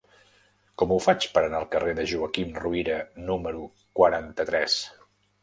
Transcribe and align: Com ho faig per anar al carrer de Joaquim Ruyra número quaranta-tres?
Com 0.81 0.93
ho 0.95 0.95
faig 1.05 1.27
per 1.35 1.43
anar 1.47 1.59
al 1.63 1.67
carrer 1.75 1.93
de 1.99 2.05
Joaquim 2.13 2.57
Ruyra 2.65 2.97
número 3.29 3.63
quaranta-tres? 4.01 4.81